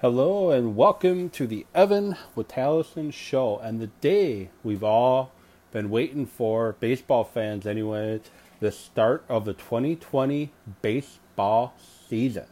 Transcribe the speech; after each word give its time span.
Hello 0.00 0.50
and 0.50 0.76
welcome 0.76 1.28
to 1.28 1.46
the 1.46 1.66
Evan 1.74 2.16
Witalison 2.34 3.12
Show 3.12 3.58
and 3.58 3.78
the 3.78 3.88
day 3.88 4.48
we've 4.62 4.82
all 4.82 5.30
been 5.72 5.90
waiting 5.90 6.24
for, 6.24 6.74
baseball 6.80 7.22
fans 7.22 7.66
anyway, 7.66 8.22
the 8.60 8.72
start 8.72 9.22
of 9.28 9.44
the 9.44 9.52
2020 9.52 10.52
baseball 10.80 11.74
season. 12.08 12.46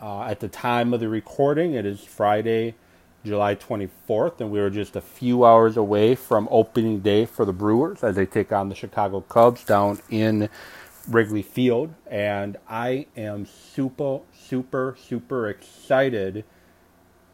Uh, 0.00 0.22
at 0.22 0.38
the 0.38 0.46
time 0.46 0.94
of 0.94 1.00
the 1.00 1.08
recording, 1.08 1.74
it 1.74 1.84
is 1.84 2.04
Friday, 2.04 2.76
July 3.24 3.56
24th, 3.56 4.40
and 4.40 4.52
we 4.52 4.60
are 4.60 4.70
just 4.70 4.94
a 4.94 5.00
few 5.00 5.44
hours 5.44 5.76
away 5.76 6.14
from 6.14 6.46
opening 6.52 7.00
day 7.00 7.26
for 7.26 7.44
the 7.44 7.52
Brewers 7.52 8.04
as 8.04 8.14
they 8.14 8.26
take 8.26 8.52
on 8.52 8.68
the 8.68 8.76
Chicago 8.76 9.22
Cubs 9.22 9.64
down 9.64 9.98
in 10.08 10.48
Wrigley 11.08 11.42
Field. 11.42 11.92
And 12.08 12.58
I 12.68 13.06
am 13.16 13.44
super, 13.44 14.20
super, 14.32 14.96
super 15.00 15.48
excited 15.48 16.44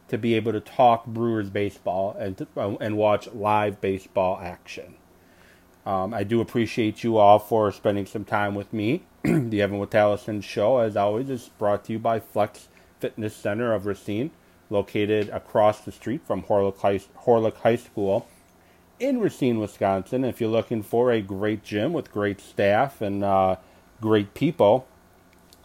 to 0.07 0.17
be 0.17 0.35
able 0.35 0.51
to 0.51 0.59
talk 0.59 1.05
Brewers 1.05 1.49
baseball 1.49 2.15
and 2.17 2.37
to, 2.37 2.47
uh, 2.55 2.75
and 2.79 2.97
watch 2.97 3.27
live 3.33 3.81
baseball 3.81 4.39
action. 4.41 4.95
Um, 5.85 6.13
I 6.13 6.23
do 6.23 6.41
appreciate 6.41 7.03
you 7.03 7.17
all 7.17 7.39
for 7.39 7.71
spending 7.71 8.05
some 8.05 8.25
time 8.25 8.55
with 8.55 8.73
me. 8.73 9.03
the 9.23 9.61
Evan 9.61 9.79
Witalison 9.79 10.43
Show, 10.43 10.79
as 10.79 10.97
always, 10.97 11.29
is 11.29 11.49
brought 11.57 11.85
to 11.85 11.93
you 11.93 11.99
by 11.99 12.19
Flex 12.19 12.67
Fitness 12.99 13.35
Center 13.35 13.73
of 13.73 13.85
Racine, 13.85 14.31
located 14.69 15.29
across 15.29 15.81
the 15.81 15.91
street 15.91 16.21
from 16.25 16.43
Horlick 16.43 16.79
High, 16.79 16.99
Horlick 17.25 17.55
High 17.57 17.77
School 17.77 18.27
in 18.99 19.19
Racine, 19.19 19.59
Wisconsin. 19.59 20.25
If 20.25 20.41
you're 20.41 20.49
looking 20.49 20.83
for 20.83 21.11
a 21.11 21.21
great 21.21 21.63
gym 21.63 21.93
with 21.93 22.11
great 22.11 22.41
staff 22.41 23.01
and 23.01 23.23
uh, 23.23 23.57
great 24.01 24.33
people, 24.33 24.87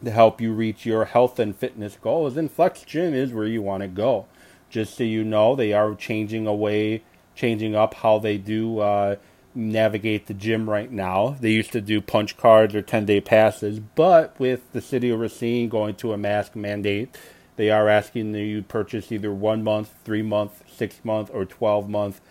to 0.04 0.10
help 0.10 0.40
you 0.40 0.52
reach 0.52 0.84
your 0.84 1.06
health 1.06 1.38
and 1.38 1.56
fitness 1.56 1.96
goals, 2.00 2.34
then 2.34 2.48
Flex 2.48 2.82
Gym 2.82 3.14
is 3.14 3.32
where 3.32 3.46
you 3.46 3.62
want 3.62 3.82
to 3.82 3.88
go. 3.88 4.26
Just 4.72 4.96
so 4.96 5.04
you 5.04 5.22
know, 5.22 5.54
they 5.54 5.74
are 5.74 5.94
changing 5.94 6.46
away, 6.46 7.02
changing 7.34 7.76
up 7.76 7.92
how 7.92 8.18
they 8.18 8.38
do 8.38 8.78
uh, 8.78 9.16
navigate 9.54 10.26
the 10.26 10.34
gym 10.34 10.68
right 10.68 10.90
now. 10.90 11.36
They 11.38 11.50
used 11.50 11.72
to 11.72 11.82
do 11.82 12.00
punch 12.00 12.38
cards 12.38 12.74
or 12.74 12.80
10 12.80 13.04
day 13.04 13.20
passes, 13.20 13.80
but 13.80 14.34
with 14.40 14.72
the 14.72 14.80
city 14.80 15.10
of 15.10 15.20
Racine 15.20 15.68
going 15.68 15.94
to 15.96 16.14
a 16.14 16.16
mask 16.16 16.56
mandate, 16.56 17.14
they 17.56 17.70
are 17.70 17.86
asking 17.86 18.32
that 18.32 18.40
you 18.40 18.62
purchase 18.62 19.12
either 19.12 19.30
one 19.30 19.62
month, 19.62 19.92
three 20.04 20.22
month, 20.22 20.62
six 20.74 21.00
month, 21.04 21.30
or 21.34 21.44
12 21.44 21.88
month 21.90 22.22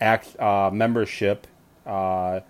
uh, 0.00 0.70
membership 0.72 1.48
uh, 1.84 2.40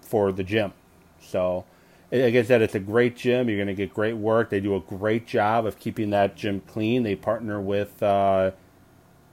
for 0.00 0.32
the 0.32 0.42
gym. 0.42 0.72
So, 1.20 1.66
like 2.12 2.34
I 2.34 2.42
said, 2.42 2.60
it's 2.60 2.74
a 2.74 2.80
great 2.80 3.16
gym. 3.16 3.48
You're 3.48 3.56
going 3.56 3.68
to 3.68 3.74
get 3.74 3.94
great 3.94 4.16
work. 4.16 4.50
They 4.50 4.60
do 4.60 4.76
a 4.76 4.80
great 4.80 5.26
job 5.26 5.64
of 5.64 5.78
keeping 5.78 6.10
that 6.10 6.36
gym 6.36 6.60
clean. 6.60 7.04
They 7.04 7.16
partner 7.16 7.58
with 7.58 8.02
uh, 8.02 8.50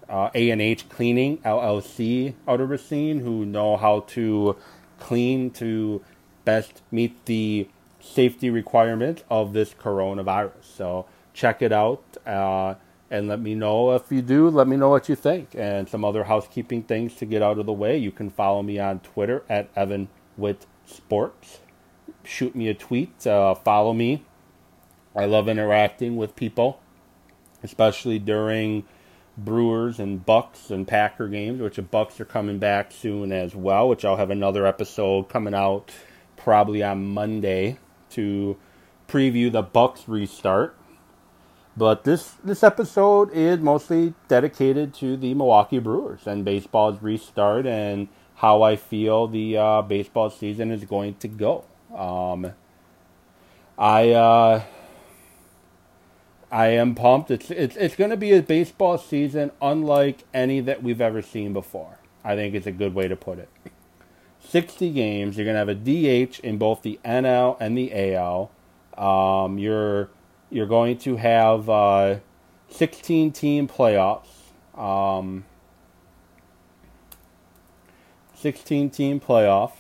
uh, 0.08 0.30
A&H 0.33 0.88
Cleaning 0.88 1.39
LLC 1.39 2.36
out 2.47 2.61
of 2.61 2.69
Racine, 2.69 3.19
who 3.19 3.45
know 3.45 3.75
how 3.75 4.02
to 4.11 4.55
clean 4.97 5.52
to 5.52 6.02
best 6.45 6.81
meet 6.89 7.25
the 7.25 7.67
safety 7.99 8.49
requirements 8.49 9.23
of 9.30 9.52
this 9.52 9.73
coronavirus. 9.73 10.64
So 10.64 11.05
check 11.33 11.61
it 11.61 11.73
out 11.73 12.02
uh, 12.25 12.75
and 13.11 13.27
let 13.27 13.41
me 13.41 13.55
know 13.55 13.91
if 13.91 14.09
you 14.09 14.21
do. 14.21 14.49
Let 14.49 14.69
me 14.69 14.77
know 14.77 14.89
what 14.89 15.09
you 15.09 15.16
think. 15.16 15.49
And 15.53 15.89
some 15.89 16.05
other 16.05 16.23
housekeeping 16.23 16.83
things 16.83 17.14
to 17.16 17.25
get 17.25 17.41
out 17.41 17.59
of 17.59 17.66
the 17.66 17.73
way. 17.73 17.97
You 17.97 18.11
can 18.11 18.30
follow 18.30 18.64
me 18.64 18.80
on 18.80 19.02
Twitter 19.02 19.43
at 19.49 19.67
Evan 19.75 20.08
Witt 20.38 20.66
Sports 20.86 21.59
shoot 22.23 22.55
me 22.55 22.67
a 22.67 22.73
tweet, 22.73 23.25
uh, 23.25 23.55
follow 23.55 23.93
me. 23.93 24.23
I 25.15 25.25
love 25.25 25.49
interacting 25.49 26.17
with 26.17 26.35
people, 26.35 26.79
especially 27.63 28.19
during 28.19 28.85
Brewers 29.37 29.99
and 29.99 30.25
Bucks 30.25 30.69
and 30.69 30.87
Packer 30.87 31.27
games, 31.27 31.61
which 31.61 31.77
the 31.77 31.81
Bucks 31.81 32.19
are 32.19 32.25
coming 32.25 32.59
back 32.59 32.91
soon 32.91 33.31
as 33.31 33.55
well, 33.55 33.89
which 33.89 34.05
I'll 34.05 34.17
have 34.17 34.29
another 34.29 34.65
episode 34.65 35.29
coming 35.29 35.53
out 35.53 35.91
probably 36.35 36.83
on 36.83 37.05
Monday 37.08 37.77
to 38.11 38.58
preview 39.08 39.52
the 39.52 39.61
Bucks 39.61 40.08
restart. 40.08 40.75
But 41.75 42.03
this 42.03 42.35
this 42.43 42.63
episode 42.63 43.31
is 43.31 43.59
mostly 43.59 44.13
dedicated 44.27 44.93
to 44.95 45.15
the 45.15 45.33
Milwaukee 45.33 45.79
Brewers 45.79 46.27
and 46.27 46.43
baseball's 46.43 47.02
restart 47.02 47.65
and 47.65 48.09
how 48.35 48.63
I 48.63 48.75
feel 48.75 49.27
the 49.27 49.58
uh, 49.58 49.81
baseball 49.81 50.29
season 50.29 50.71
is 50.71 50.83
going 50.83 51.15
to 51.15 51.27
go. 51.27 51.65
Um, 51.95 52.54
I 53.77 54.11
uh, 54.11 54.64
I 56.52 56.67
am 56.67 56.95
pumped. 56.95 57.32
It's 57.32 57.52
it's 57.52 57.76
it's 57.76 57.95
going 57.95 58.10
to 58.10 58.17
be 58.17 58.33
a 58.33 58.42
baseball 58.42 58.98
season 58.98 59.52
unlike 59.61 60.23
any 60.33 60.60
that 60.61 60.83
we've 60.83 61.02
ever 61.02 61.22
seen 61.22 61.54
before. 61.54 62.00
I 62.23 62.36
think 62.36 62.55
it's 62.55 62.67
a 62.67 62.72
good 62.72 62.94
way 62.94 63.08
to 63.08 63.16
put 63.16 63.39
it. 63.39 63.50
60 64.42 64.92
games. 64.92 65.38
You're 65.38 65.45
going 65.45 65.55
to 65.55 65.60
have 65.60 65.70
a 65.70 65.76
DH 65.76 66.39
in 66.39 66.58
both 66.58 66.82
the 66.82 67.00
NL 67.05 67.58
and 67.60 67.77
the 67.77 68.16
AL. 68.16 68.52
Um, 68.98 69.58
you're 69.58 70.10
you're 70.50 70.67
going 70.67 70.98
to 71.00 71.17
have 71.17 71.70
uh, 71.70 72.17
16 72.70 73.32
team 73.32 73.67
playoffs. 73.67 74.27
Um, 74.76 75.45
16 78.36 78.89
team 78.89 79.20
playoff 79.20 79.71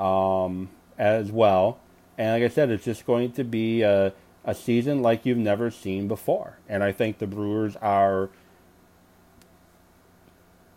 um, 0.00 0.70
as 0.98 1.30
well. 1.30 1.78
And 2.18 2.40
like 2.42 2.50
I 2.50 2.52
said, 2.52 2.70
it's 2.70 2.84
just 2.84 3.06
going 3.06 3.32
to 3.32 3.44
be 3.44 3.82
a, 3.82 4.12
a 4.44 4.54
season 4.54 5.02
like 5.02 5.24
you've 5.24 5.38
never 5.38 5.70
seen 5.70 6.08
before. 6.08 6.58
And 6.68 6.82
I 6.82 6.92
think 6.92 7.18
the 7.18 7.26
Brewers 7.26 7.76
are 7.76 8.30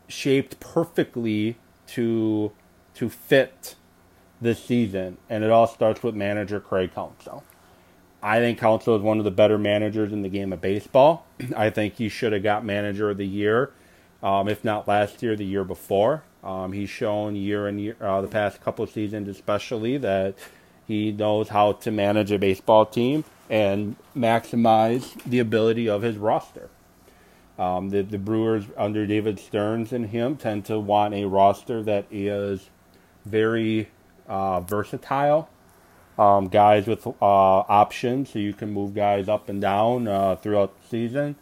shaped 0.07 0.59
perfectly 0.59 1.57
to 1.87 2.51
to 2.95 3.09
fit 3.09 3.75
this 4.39 4.63
season. 4.63 5.17
And 5.29 5.43
it 5.43 5.49
all 5.49 5.67
starts 5.67 6.03
with 6.03 6.13
manager 6.13 6.59
Craig 6.59 6.93
Counsell. 6.93 7.43
I 8.21 8.39
think 8.39 8.59
Counsell 8.59 8.95
is 8.95 9.01
one 9.01 9.17
of 9.17 9.25
the 9.25 9.31
better 9.31 9.57
managers 9.57 10.13
in 10.13 10.21
the 10.21 10.29
game 10.29 10.53
of 10.53 10.61
baseball. 10.61 11.25
I 11.57 11.69
think 11.69 11.95
he 11.95 12.07
should 12.07 12.33
have 12.33 12.43
got 12.43 12.63
manager 12.63 13.09
of 13.09 13.17
the 13.17 13.27
year, 13.27 13.71
um, 14.21 14.47
if 14.47 14.63
not 14.63 14.87
last 14.87 15.23
year, 15.23 15.35
the 15.35 15.45
year 15.45 15.63
before. 15.63 16.23
Um, 16.43 16.73
he's 16.73 16.89
shown 16.89 17.35
year 17.35 17.67
and 17.67 17.79
year, 17.79 17.95
uh, 18.01 18.21
the 18.21 18.27
past 18.27 18.61
couple 18.61 18.83
of 18.83 18.89
seasons 18.91 19.29
especially, 19.29 19.97
that 19.97 20.35
he 20.85 21.11
knows 21.11 21.49
how 21.49 21.73
to 21.73 21.91
manage 21.91 22.31
a 22.31 22.37
baseball 22.37 22.85
team 22.85 23.23
and 23.49 23.95
maximize 24.15 25.21
the 25.23 25.39
ability 25.39 25.87
of 25.87 26.01
his 26.01 26.17
roster. 26.17 26.69
Um, 27.57 27.89
the, 27.89 28.01
the 28.01 28.17
Brewers 28.17 28.65
under 28.75 29.05
David 29.05 29.39
Stearns 29.39 29.93
and 29.93 30.07
him 30.07 30.35
tend 30.35 30.65
to 30.65 30.79
want 30.79 31.13
a 31.13 31.25
roster 31.25 31.83
that 31.83 32.05
is 32.11 32.69
very 33.25 33.89
uh, 34.27 34.59
versatile. 34.61 35.49
Um, 36.17 36.47
guys 36.47 36.85
with 36.85 37.07
uh, 37.07 37.11
options, 37.21 38.29
so 38.31 38.37
you 38.37 38.53
can 38.53 38.71
move 38.71 38.93
guys 38.93 39.27
up 39.27 39.49
and 39.49 39.59
down 39.59 40.07
uh, 40.07 40.35
throughout 40.35 40.79
the 40.79 40.87
season. 40.87 41.35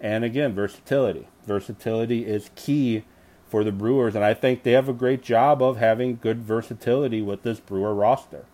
And 0.00 0.24
again, 0.24 0.52
versatility. 0.52 1.28
Versatility 1.44 2.26
is 2.26 2.50
key 2.56 3.04
for 3.48 3.62
the 3.62 3.72
Brewers, 3.72 4.14
and 4.14 4.24
I 4.24 4.34
think 4.34 4.62
they 4.62 4.72
have 4.72 4.88
a 4.88 4.92
great 4.92 5.22
job 5.22 5.62
of 5.62 5.76
having 5.76 6.16
good 6.16 6.42
versatility 6.42 7.22
with 7.22 7.42
this 7.42 7.60
Brewer 7.60 7.94
roster. 7.94 8.44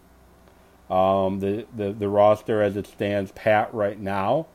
Um, 0.90 1.40
the, 1.40 1.66
the 1.74 1.92
the 1.92 2.08
roster 2.08 2.60
as 2.60 2.76
it 2.76 2.86
stands 2.86 3.32
pat 3.32 3.72
right 3.72 3.98
now. 3.98 4.46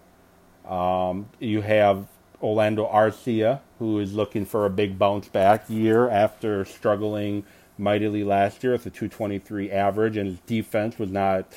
Um, 0.67 1.29
you 1.39 1.61
have 1.61 2.07
Orlando 2.41 2.87
Arcia, 2.87 3.61
who 3.79 3.99
is 3.99 4.13
looking 4.13 4.45
for 4.45 4.65
a 4.65 4.69
big 4.69 4.99
bounce 4.99 5.27
back 5.27 5.65
year 5.69 6.09
after 6.09 6.63
struggling 6.65 7.43
mightily 7.77 8.23
last 8.23 8.63
year 8.63 8.73
with 8.73 8.85
a 8.85 8.89
223 8.89 9.71
average, 9.71 10.17
and 10.17 10.27
his 10.27 10.39
defense 10.41 10.99
was 10.99 11.09
not 11.09 11.47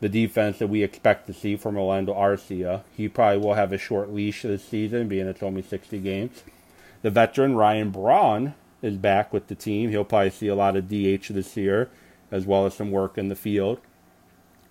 the 0.00 0.08
defense 0.08 0.58
that 0.58 0.68
we 0.68 0.82
expect 0.82 1.26
to 1.26 1.32
see 1.32 1.56
from 1.56 1.76
Orlando 1.76 2.14
Arcia. 2.14 2.82
He 2.96 3.08
probably 3.08 3.38
will 3.38 3.54
have 3.54 3.72
a 3.72 3.78
short 3.78 4.12
leash 4.12 4.42
this 4.42 4.64
season, 4.64 5.08
being 5.08 5.26
it's 5.26 5.42
only 5.42 5.62
60 5.62 5.98
games. 6.00 6.42
The 7.02 7.10
veteran 7.10 7.56
Ryan 7.56 7.90
Braun 7.90 8.54
is 8.82 8.96
back 8.96 9.32
with 9.32 9.46
the 9.46 9.54
team. 9.54 9.90
He'll 9.90 10.04
probably 10.04 10.30
see 10.30 10.48
a 10.48 10.54
lot 10.54 10.76
of 10.76 10.88
DH 10.88 11.28
this 11.30 11.56
year, 11.56 11.90
as 12.30 12.46
well 12.46 12.66
as 12.66 12.74
some 12.74 12.90
work 12.90 13.16
in 13.16 13.28
the 13.28 13.36
field. 13.36 13.80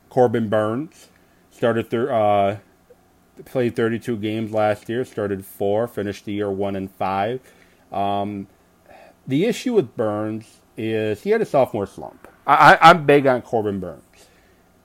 Corbin 0.09 0.49
Burnes 0.49 1.09
started 1.51 1.89
thir- 1.89 2.11
uh, 2.11 2.57
played 3.45 3.75
32 3.75 4.17
games 4.17 4.51
last 4.51 4.89
year, 4.89 5.05
started 5.05 5.45
four, 5.45 5.87
finished 5.87 6.25
the 6.25 6.33
year 6.33 6.49
one 6.49 6.75
and 6.75 6.91
five. 6.91 7.41
Um, 7.91 8.47
the 9.27 9.45
issue 9.45 9.73
with 9.73 9.95
Burnes 9.95 10.57
is 10.77 11.21
he 11.23 11.31
had 11.31 11.41
a 11.41 11.45
sophomore 11.45 11.87
slump. 11.87 12.27
I, 12.47 12.77
am 12.81 13.05
big 13.05 13.27
on 13.27 13.41
Corbin 13.43 13.79
Burnes. 13.79 14.03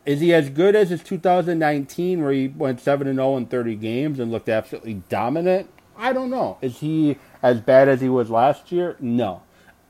Is 0.04 0.20
he 0.20 0.34
as 0.34 0.50
good 0.50 0.76
as 0.76 0.90
his 0.90 1.02
2019, 1.02 2.22
where 2.22 2.32
he 2.32 2.48
went 2.48 2.80
7 2.80 3.06
and 3.06 3.16
0 3.16 3.38
in 3.38 3.46
30 3.46 3.76
games 3.76 4.18
and 4.18 4.30
looked 4.30 4.50
absolutely 4.50 5.02
dominant? 5.08 5.70
I 5.96 6.12
don't 6.12 6.28
know. 6.28 6.58
Is 6.60 6.80
he 6.80 7.16
as 7.44 7.60
bad 7.60 7.88
as 7.88 8.00
he 8.02 8.10
was 8.10 8.30
last 8.30 8.72
year? 8.72 8.96
No. 9.00 9.42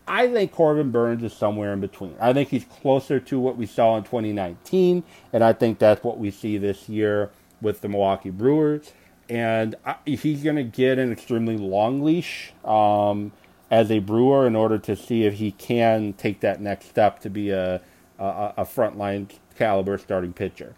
I 0.09 0.29
think 0.29 0.53
Corbin 0.53 0.91
Burnes 0.91 1.23
is 1.25 1.33
somewhere 1.33 1.73
in 1.73 1.81
between. 1.81 2.17
I 2.21 2.35
think 2.35 2.51
he's 2.51 2.67
closer 2.67 3.21
to 3.21 3.41
what 3.41 3.57
we 3.57 3.67
saw 3.67 3.97
in 3.97 4.05
2019, 4.05 5.05
and 5.33 5.45
I 5.45 5.55
think 5.55 5.79
that's 5.79 6.05
what 6.05 6.19
we 6.19 6.31
see 6.33 6.59
this 6.59 6.89
year 6.91 7.31
with 7.63 7.81
the 7.83 7.89
Milwaukee 7.89 8.31
Brewers. 8.31 8.93
and 9.31 9.77
I, 9.87 9.97
he's 10.05 10.43
going 10.43 10.57
to 10.57 10.65
get 10.65 10.99
an 10.99 11.13
extremely 11.13 11.57
long 11.57 12.03
leash 12.03 12.53
um, 12.65 13.33
as 13.71 13.91
a 13.91 14.01
Brewer 14.01 14.47
in 14.47 14.57
order 14.57 14.79
to 14.79 14.97
see 14.97 15.25
if 15.25 15.35
he 15.35 15.53
can 15.53 16.13
take 16.15 16.41
that 16.41 16.61
next 16.61 16.89
step 16.91 17.21
to 17.21 17.31
be 17.31 17.51
a 17.51 17.81
a, 18.19 18.55
a 18.59 18.65
frontline 18.65 19.29
caliber 19.57 19.99
starting 19.99 20.33
pitcher. 20.33 20.75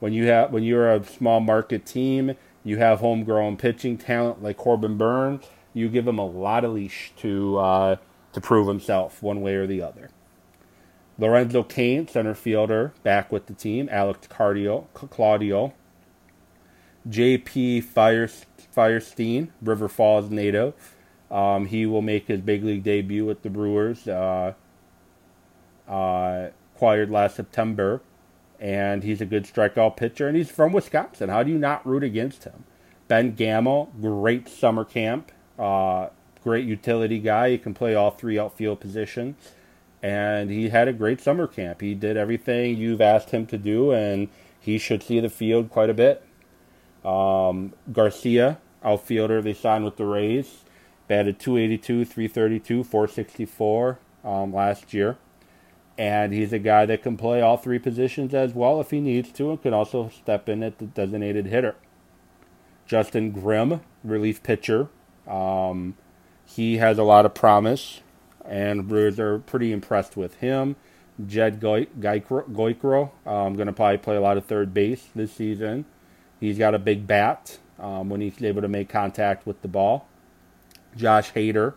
When 0.00 0.12
you 0.12 0.26
have 0.26 0.52
when 0.52 0.62
you're 0.62 0.92
a 0.92 1.04
small 1.04 1.40
market 1.40 1.86
team, 1.86 2.34
you 2.64 2.78
have 2.78 3.00
homegrown 3.00 3.56
pitching 3.56 3.96
talent 3.98 4.42
like 4.42 4.56
Corbin 4.58 4.98
Burnes. 4.98 5.44
You 5.76 5.90
give 5.90 6.08
him 6.08 6.18
a 6.18 6.24
lot 6.24 6.64
of 6.64 6.72
leash 6.72 7.12
to 7.18 7.58
uh, 7.58 7.96
to 8.32 8.40
prove 8.40 8.66
himself 8.66 9.22
one 9.22 9.42
way 9.42 9.56
or 9.56 9.66
the 9.66 9.82
other. 9.82 10.08
Lorenzo 11.18 11.62
Cain, 11.62 12.08
center 12.08 12.34
fielder, 12.34 12.94
back 13.02 13.30
with 13.30 13.44
the 13.44 13.52
team. 13.52 13.86
Alex 13.92 14.26
Cardio, 14.26 14.86
Claudio. 14.94 15.74
J.P. 17.06 17.82
Feierstein, 17.82 19.50
River 19.60 19.88
Falls 19.88 20.30
native. 20.30 20.72
Um, 21.30 21.66
he 21.66 21.84
will 21.84 22.00
make 22.00 22.26
his 22.26 22.40
big 22.40 22.64
league 22.64 22.82
debut 22.82 23.26
with 23.26 23.42
the 23.42 23.50
Brewers. 23.50 24.08
Uh, 24.08 24.54
uh, 25.86 26.48
acquired 26.74 27.10
last 27.10 27.36
September, 27.36 28.00
and 28.58 29.02
he's 29.02 29.20
a 29.20 29.26
good 29.26 29.44
strikeout 29.44 29.98
pitcher, 29.98 30.26
and 30.26 30.38
he's 30.38 30.50
from 30.50 30.72
Wisconsin. 30.72 31.28
How 31.28 31.42
do 31.42 31.52
you 31.52 31.58
not 31.58 31.86
root 31.86 32.02
against 32.02 32.44
him? 32.44 32.64
Ben 33.08 33.34
Gamel, 33.34 33.92
great 34.00 34.48
summer 34.48 34.84
camp, 34.84 35.32
uh, 35.58 36.08
great 36.42 36.64
utility 36.64 37.18
guy. 37.18 37.50
He 37.50 37.58
can 37.58 37.74
play 37.74 37.94
all 37.94 38.10
three 38.10 38.38
outfield 38.38 38.80
positions, 38.80 39.36
and 40.02 40.50
he 40.50 40.70
had 40.70 40.88
a 40.88 40.92
great 40.92 41.20
summer 41.20 41.46
camp. 41.46 41.80
He 41.80 41.94
did 41.94 42.16
everything 42.16 42.76
you've 42.76 43.00
asked 43.00 43.30
him 43.30 43.46
to 43.46 43.58
do, 43.58 43.92
and 43.92 44.28
he 44.58 44.78
should 44.78 45.02
see 45.02 45.20
the 45.20 45.30
field 45.30 45.70
quite 45.70 45.90
a 45.90 45.94
bit. 45.94 46.24
Um, 47.04 47.72
Garcia, 47.92 48.58
outfielder, 48.82 49.40
they 49.42 49.54
signed 49.54 49.84
with 49.84 49.96
the 49.96 50.06
Rays, 50.06 50.64
batted 51.08 51.38
282, 51.38 52.04
332, 52.04 52.84
464 52.84 53.98
um, 54.24 54.52
last 54.52 54.92
year 54.92 55.18
and 55.98 56.32
he's 56.32 56.52
a 56.52 56.58
guy 56.58 56.84
that 56.86 57.02
can 57.02 57.16
play 57.16 57.40
all 57.40 57.56
three 57.56 57.78
positions 57.78 58.34
as 58.34 58.52
well 58.52 58.80
if 58.80 58.90
he 58.90 59.00
needs 59.00 59.32
to, 59.32 59.50
and 59.50 59.62
can 59.62 59.72
also 59.72 60.08
step 60.08 60.48
in 60.48 60.62
at 60.62 60.78
the 60.78 60.86
designated 60.86 61.46
hitter. 61.46 61.74
Justin 62.86 63.30
Grimm, 63.30 63.80
relief 64.04 64.42
pitcher. 64.42 64.88
Um, 65.26 65.94
he 66.44 66.76
has 66.76 66.98
a 66.98 67.02
lot 67.02 67.26
of 67.26 67.34
promise, 67.34 68.00
and 68.44 68.88
Brewers 68.88 69.18
are 69.18 69.38
pretty 69.40 69.72
impressed 69.72 70.16
with 70.16 70.36
him. 70.36 70.76
Jedd 71.24 71.60
Gyorko, 71.60 73.10
um, 73.26 73.54
going 73.54 73.66
to 73.66 73.72
probably 73.72 73.98
play 73.98 74.16
a 74.16 74.20
lot 74.20 74.36
of 74.36 74.44
third 74.44 74.74
base 74.74 75.08
this 75.14 75.32
season. 75.32 75.86
He's 76.38 76.58
got 76.58 76.74
a 76.74 76.78
big 76.78 77.06
bat 77.06 77.58
um, 77.78 78.10
when 78.10 78.20
he's 78.20 78.42
able 78.42 78.62
to 78.62 78.68
make 78.68 78.88
contact 78.88 79.46
with 79.46 79.62
the 79.62 79.68
ball. 79.68 80.06
Josh 80.96 81.32
Hader, 81.32 81.74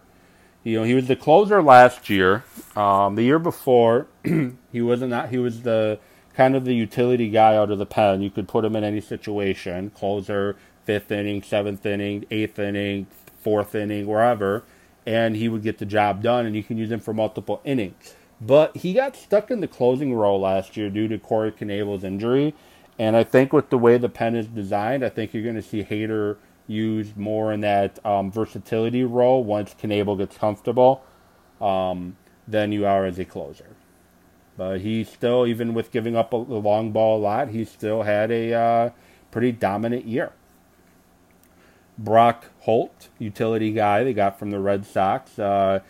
you 0.64 0.78
know, 0.78 0.84
he 0.84 0.94
was 0.94 1.08
the 1.08 1.16
closer 1.16 1.62
last 1.62 2.10
year. 2.10 2.44
Um, 2.76 3.16
the 3.16 3.24
year 3.24 3.40
before, 3.40 4.08
he 4.72 4.82
wasn't 4.82 5.12
that. 5.12 5.30
He 5.30 5.38
was 5.38 5.62
the 5.64 6.00
kind 6.34 6.56
of 6.56 6.66
the 6.66 6.74
utility 6.74 7.30
guy 7.30 7.56
out 7.56 7.72
of 7.72 7.80
the 7.80 7.86
pen. 7.86 8.22
You 8.22 8.30
could 8.30 8.48
put 8.48 8.66
him 8.66 8.76
in 8.76 8.84
any 8.84 9.02
situation: 9.02 9.90
closer, 9.92 10.58
fifth 10.84 11.12
inning, 11.12 11.44
seventh 11.44 11.86
inning, 11.86 12.26
eighth 12.30 12.60
inning, 12.60 13.08
fourth 13.40 13.76
inning, 13.76 14.08
wherever, 14.08 14.64
and 15.06 15.36
he 15.36 15.50
would 15.50 15.64
get 15.64 15.78
the 15.78 15.86
job 15.86 16.22
done. 16.22 16.46
And 16.46 16.56
you 16.56 16.64
can 16.64 16.78
use 16.78 16.92
him 16.92 17.00
for 17.00 17.14
multiple 17.14 17.62
innings. 17.64 18.16
But 18.42 18.78
he 18.78 18.94
got 18.94 19.16
stuck 19.16 19.52
in 19.52 19.60
the 19.60 19.68
closing 19.68 20.14
role 20.14 20.40
last 20.40 20.78
year 20.78 20.90
due 20.90 21.08
to 21.08 21.18
Corey 21.18 21.52
Knebel's 21.52 22.04
injury. 22.04 22.54
And 22.98 23.16
I 23.16 23.24
think 23.24 23.54
with 23.54 23.70
the 23.70 23.78
way 23.78 23.98
the 23.98 24.10
pen 24.10 24.36
is 24.36 24.48
designed, 24.48 25.04
I 25.04 25.10
think 25.10 25.34
you're 25.34 25.44
going 25.44 25.56
to 25.56 25.62
see 25.62 25.84
Hader 25.84 26.38
used 26.68 27.18
more 27.18 27.52
in 27.52 27.62
that 27.62 28.04
um, 28.06 28.32
versatility 28.32 29.04
role 29.04 29.44
once 29.44 29.74
Knebel 29.74 30.18
gets 30.18 30.38
comfortable 30.38 31.04
um, 31.60 32.16
than 32.48 32.72
you 32.72 32.86
are 32.86 33.06
as 33.06 33.18
a 33.20 33.26
closer. 33.26 33.76
But 34.56 34.82
he 34.82 35.04
still, 35.04 35.48
even 35.48 35.74
with 35.74 35.92
giving 35.92 36.16
up 36.16 36.34
a, 36.34 36.44
the 36.44 36.56
long 36.56 36.92
ball 36.92 37.18
a 37.18 37.22
lot, 37.22 37.50
he 37.50 37.66
still 37.66 38.04
had 38.04 38.32
a 38.32 38.54
uh, 38.54 38.90
pretty 39.32 39.52
dominant 39.52 40.06
year. 40.06 40.34
Brock 42.00 42.46
Holt, 42.62 43.10
utility 43.20 43.74
guy 43.74 44.06
they 44.06 44.14
got 44.14 44.40
from 44.40 44.52
the 44.52 44.60
Red 44.60 44.86
Sox. 44.86 45.38
Uh, 45.38 45.82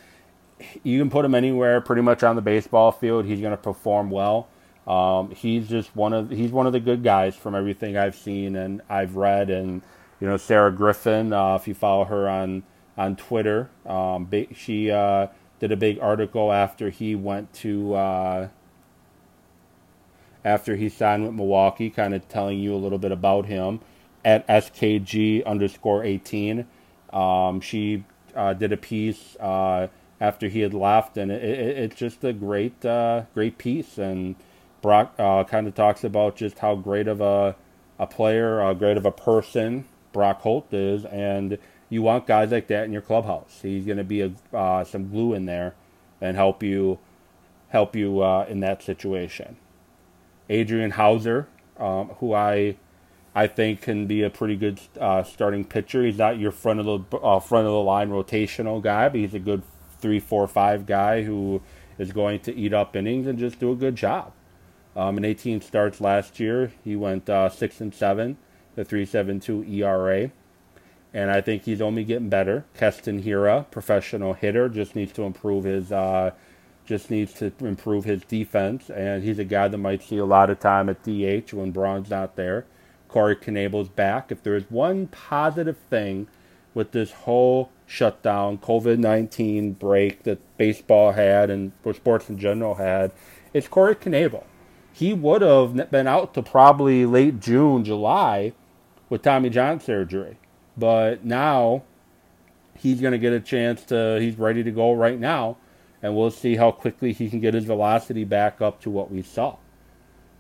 you 0.83 0.99
can 0.99 1.09
put 1.09 1.23
him 1.23 1.35
anywhere, 1.35 1.79
pretty 1.81 2.01
much 2.01 2.23
on 2.23 2.35
the 2.35 2.41
baseball 2.41 2.91
field. 2.91 3.25
He's 3.25 3.39
going 3.39 3.51
to 3.51 3.57
perform 3.57 4.09
well. 4.09 4.47
Um, 4.87 5.29
he's 5.31 5.69
just 5.69 5.95
one 5.95 6.13
of 6.13 6.31
he's 6.31 6.51
one 6.51 6.65
of 6.65 6.73
the 6.73 6.79
good 6.79 7.03
guys 7.03 7.35
from 7.35 7.53
everything 7.53 7.95
I've 7.95 8.15
seen 8.15 8.55
and 8.55 8.81
I've 8.89 9.15
read 9.15 9.51
and 9.51 9.83
you 10.19 10.27
know 10.27 10.35
Sarah 10.35 10.71
Griffin. 10.71 11.31
Uh, 11.31 11.55
if 11.55 11.67
you 11.67 11.75
follow 11.75 12.05
her 12.05 12.27
on 12.27 12.63
on 12.97 13.15
Twitter, 13.15 13.69
um, 13.85 14.27
she 14.55 14.89
uh, 14.89 15.27
did 15.59 15.71
a 15.71 15.77
big 15.77 15.99
article 15.99 16.51
after 16.51 16.89
he 16.89 17.13
went 17.13 17.53
to 17.55 17.93
uh, 17.93 18.47
after 20.43 20.75
he 20.75 20.89
signed 20.89 21.23
with 21.23 21.35
Milwaukee, 21.35 21.91
kind 21.91 22.15
of 22.15 22.27
telling 22.27 22.57
you 22.57 22.73
a 22.73 22.77
little 22.77 22.97
bit 22.97 23.11
about 23.11 23.45
him 23.45 23.81
at 24.23 24.47
skg 24.47 25.45
underscore 25.45 26.03
eighteen. 26.03 26.67
Um, 27.11 27.61
she 27.61 28.03
uh, 28.35 28.53
did 28.53 28.71
a 28.71 28.77
piece 28.77 29.35
uh, 29.37 29.87
after 30.19 30.47
he 30.47 30.59
had 30.59 30.73
left, 30.73 31.17
and 31.17 31.31
it, 31.31 31.43
it, 31.43 31.77
it's 31.77 31.95
just 31.95 32.23
a 32.23 32.33
great 32.33 32.85
uh, 32.85 33.23
great 33.33 33.57
piece. 33.57 33.97
And 33.97 34.35
Brock 34.81 35.17
kind 35.17 35.67
of 35.67 35.75
talks 35.75 36.03
about 36.03 36.35
just 36.35 36.59
how 36.59 36.75
great 36.75 37.07
of 37.07 37.21
a 37.21 37.55
a 37.97 38.07
player, 38.07 38.61
uh, 38.61 38.73
great 38.73 38.97
of 38.97 39.05
a 39.05 39.11
person 39.11 39.85
Brock 40.13 40.41
Holt 40.41 40.73
is, 40.73 41.05
and 41.05 41.57
you 41.89 42.01
want 42.01 42.27
guys 42.27 42.51
like 42.51 42.67
that 42.67 42.85
in 42.85 42.93
your 42.93 43.01
clubhouse. 43.01 43.59
He's 43.61 43.85
going 43.85 43.97
to 43.97 44.03
be 44.03 44.21
a, 44.21 44.31
uh, 44.55 44.83
some 44.83 45.09
glue 45.09 45.33
in 45.33 45.45
there 45.45 45.73
and 46.21 46.37
help 46.37 46.63
you 46.63 46.99
help 47.69 47.95
you 47.95 48.21
uh, 48.21 48.45
in 48.49 48.59
that 48.61 48.81
situation. 48.81 49.57
Adrian 50.49 50.91
Houser, 50.91 51.47
um, 51.77 52.09
who 52.19 52.33
I 52.33 52.77
I 53.35 53.47
think 53.47 53.81
can 53.81 54.07
be 54.07 54.23
a 54.23 54.29
pretty 54.29 54.55
good 54.55 54.79
uh, 54.99 55.23
starting 55.23 55.63
pitcher. 55.63 56.03
He's 56.03 56.17
not 56.17 56.39
your 56.39 56.51
front 56.51 56.79
of 56.79 56.85
the 56.85 57.17
uh, 57.17 57.39
front 57.39 57.67
of 57.67 57.73
the 57.73 57.79
line 57.79 58.09
rotational 58.09 58.81
guy, 58.81 59.09
but 59.09 59.19
he's 59.19 59.33
a 59.33 59.39
good 59.39 59.63
three, 59.99 60.19
four, 60.19 60.47
five 60.47 60.85
guy 60.85 61.23
who 61.23 61.61
is 61.97 62.11
going 62.11 62.39
to 62.41 62.55
eat 62.55 62.73
up 62.73 62.95
innings 62.95 63.27
and 63.27 63.37
just 63.37 63.59
do 63.59 63.71
a 63.71 63.75
good 63.75 63.95
job. 63.95 64.31
Um, 64.95 65.17
in 65.17 65.25
18 65.25 65.61
starts 65.61 66.01
last 66.01 66.39
year, 66.39 66.71
he 66.83 66.95
went 66.95 67.29
uh, 67.29 67.49
six 67.49 67.79
and 67.79 67.93
seven 67.93 68.37
the 68.75 68.85
3.72 68.85 69.69
ERA. 69.69 70.31
And 71.13 71.31
I 71.31 71.41
think 71.41 71.63
he's 71.63 71.81
only 71.81 72.03
getting 72.03 72.29
better. 72.29 72.65
Keston 72.77 73.23
Hiura, 73.23 73.69
professional 73.71 74.33
hitter, 74.33 74.69
just 74.69 74.95
needs 74.95 75.11
to 75.13 75.23
improve 75.23 75.63
his 75.63 75.91
uh, 75.91 76.31
just 76.85 77.11
needs 77.11 77.33
to 77.33 77.51
improve 77.59 78.05
his 78.05 78.23
defense. 78.23 78.89
And 78.89 79.23
he's 79.23 79.39
a 79.39 79.43
guy 79.43 79.67
that 79.67 79.77
might 79.77 80.01
see 80.01 80.17
a 80.17 80.25
lot 80.25 80.49
of 80.49 80.59
time 80.59 80.89
at 80.89 81.03
DH 81.03 81.53
when 81.53 81.71
Braun's 81.71 82.09
not 82.09 82.35
there. 82.35 82.65
Corey 83.09 83.35
Knebel's 83.35 83.89
back. 83.89 84.31
If 84.31 84.43
there 84.43 84.55
is 84.55 84.63
one 84.69 85.07
positive 85.07 85.77
thing 85.89 86.27
with 86.73 86.91
this 86.91 87.11
whole 87.11 87.71
shutdown, 87.85 88.57
COVID 88.59 88.99
19 88.99 89.73
break 89.73 90.23
that 90.23 90.39
baseball 90.57 91.11
had 91.11 91.49
and 91.49 91.73
for 91.83 91.93
sports 91.93 92.29
in 92.29 92.37
general 92.37 92.75
had, 92.75 93.11
it's 93.53 93.67
Corey 93.67 93.95
Knebel. 93.95 94.45
He 94.93 95.13
would 95.13 95.41
have 95.41 95.91
been 95.91 96.07
out 96.07 96.33
to 96.35 96.41
probably 96.41 97.05
late 97.05 97.39
June, 97.39 97.83
July 97.83 98.53
with 99.09 99.21
Tommy 99.21 99.49
John 99.49 99.79
surgery. 99.79 100.37
But 100.77 101.25
now 101.25 101.83
he's 102.75 103.01
going 103.01 103.11
to 103.11 103.17
get 103.17 103.33
a 103.33 103.39
chance 103.39 103.83
to, 103.85 104.19
he's 104.19 104.37
ready 104.37 104.63
to 104.63 104.71
go 104.71 104.93
right 104.93 105.19
now. 105.19 105.57
And 106.01 106.15
we'll 106.15 106.31
see 106.31 106.55
how 106.55 106.71
quickly 106.71 107.11
he 107.11 107.29
can 107.29 107.41
get 107.41 107.53
his 107.53 107.65
velocity 107.65 108.23
back 108.23 108.61
up 108.61 108.81
to 108.81 108.89
what 108.89 109.11
we 109.11 109.21
saw. 109.21 109.57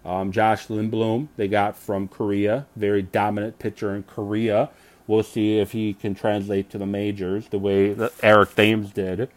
Um, 0.09 0.31
Josh 0.31 0.69
Lindblom, 0.69 1.27
they 1.37 1.47
got 1.47 1.77
from 1.77 2.07
Korea, 2.07 2.65
very 2.75 3.03
dominant 3.03 3.59
pitcher 3.59 3.95
in 3.95 4.01
Korea. 4.01 4.71
We'll 5.05 5.21
see 5.21 5.59
if 5.59 5.71
he 5.71 5.93
can 5.93 6.15
translate 6.15 6.71
to 6.71 6.79
the 6.79 6.87
majors 6.87 7.49
the 7.49 7.59
way 7.59 7.95
Eric 8.23 8.55
Thames 8.55 8.91
did. 8.91 9.29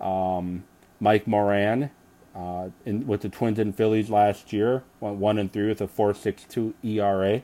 Um, 0.00 0.64
Mike 0.98 1.26
Morin, 1.26 1.90
uh, 2.34 2.70
in, 2.86 3.06
with 3.06 3.20
the 3.20 3.28
Twins 3.28 3.58
and 3.58 3.76
Phillies 3.76 4.08
last 4.08 4.50
year, 4.50 4.82
went 4.98 5.16
one 5.16 5.36
and 5.36 5.52
three 5.52 5.68
with 5.68 5.82
a 5.82 5.86
4.62 5.86 6.72
ERA. 6.82 7.42